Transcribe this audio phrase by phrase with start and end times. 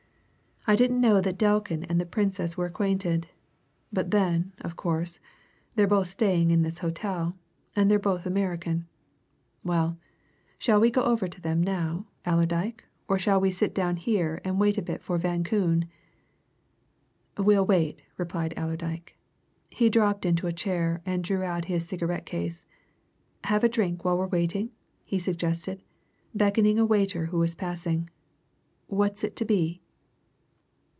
[0.67, 3.25] "I didn't know that Delkin and the Princess were acquainted.
[3.91, 5.19] But then, of course,
[5.73, 7.35] they're both staying in this hotel,
[7.75, 8.85] and they're both American.
[9.63, 9.97] Well,
[10.59, 14.77] shall we go to them now, Allerdyke, or shall we sit down here and wait
[14.77, 15.89] a bit for Van Koon?"
[17.39, 19.17] "We'll wait," replied Allerdyke.
[19.71, 22.67] He dropped into a chair and drew out his cigarette case.
[23.45, 24.69] "Have a drink while we're waiting?"
[25.03, 25.81] he suggested,
[26.35, 28.11] beckoning a waiter who was passing.
[28.85, 29.81] "What's it to be?"